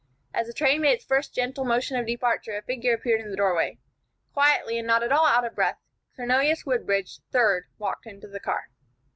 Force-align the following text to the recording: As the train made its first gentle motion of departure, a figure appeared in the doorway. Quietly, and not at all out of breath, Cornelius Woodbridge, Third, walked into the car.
As 0.33 0.47
the 0.47 0.53
train 0.53 0.81
made 0.81 0.93
its 0.93 1.05
first 1.05 1.31
gentle 1.31 1.63
motion 1.63 1.95
of 1.95 2.07
departure, 2.07 2.57
a 2.57 2.63
figure 2.63 2.91
appeared 2.95 3.21
in 3.21 3.29
the 3.29 3.37
doorway. 3.37 3.77
Quietly, 4.33 4.79
and 4.79 4.87
not 4.87 5.03
at 5.03 5.11
all 5.11 5.27
out 5.27 5.45
of 5.45 5.53
breath, 5.53 5.77
Cornelius 6.15 6.65
Woodbridge, 6.65 7.19
Third, 7.31 7.67
walked 7.77 8.07
into 8.07 8.27
the 8.27 8.39
car. 8.39 8.71